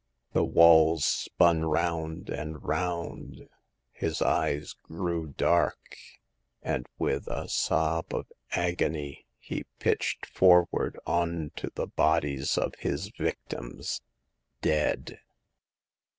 [0.33, 3.47] The walls spun round and round,
[3.91, 5.95] his eyes grew dark,
[6.63, 13.09] and with a sob of agony he pitched forward on to the bodies of his
[13.15, 14.01] victims—
[14.63, 15.19] dead.